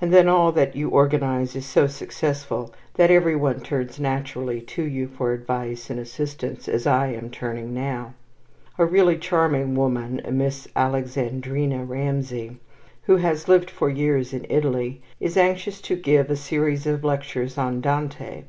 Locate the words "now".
7.74-8.14